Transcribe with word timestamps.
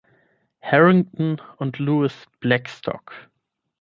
Harrington 0.63 1.39
und 1.59 1.77
Louis 1.77 2.25
Blackstock. 2.39 3.29